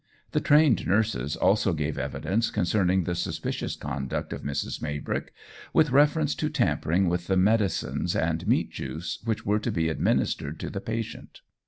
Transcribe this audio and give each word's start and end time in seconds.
The 0.31 0.41
trained 0.41 0.87
nurses 0.87 1.35
also 1.35 1.73
gave 1.73 1.95
evidence 1.99 2.49
concerning 2.49 3.03
the 3.03 3.13
suspicious 3.13 3.75
conduct 3.75 4.33
of 4.33 4.41
Mrs. 4.41 4.81
Maybrick, 4.81 5.31
with 5.73 5.91
reference 5.91 6.33
to 6.33 6.49
tampering 6.49 7.07
with 7.07 7.27
the 7.27 7.37
medicines 7.37 8.15
and 8.15 8.47
meat 8.47 8.71
juice 8.71 9.19
which 9.25 9.45
were 9.45 9.59
to 9.59 9.71
be 9.71 9.89
administered 9.89 10.59
to 10.61 10.71
the 10.71 10.81
patient. 10.81 11.41